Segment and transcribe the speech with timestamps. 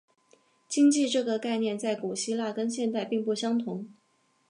[0.67, 3.87] 经济这个概念在古希腊跟现代并不相同。